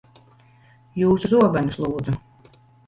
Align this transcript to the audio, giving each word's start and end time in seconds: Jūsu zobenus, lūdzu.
Jūsu 1.03 1.31
zobenus, 1.37 1.81
lūdzu. 1.87 2.21